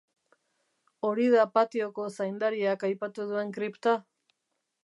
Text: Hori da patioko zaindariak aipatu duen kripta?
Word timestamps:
Hori 1.09 1.27
da 1.33 1.43
patioko 1.59 2.07
zaindariak 2.15 2.89
aipatu 2.91 3.29
duen 3.33 3.53
kripta? 3.59 3.95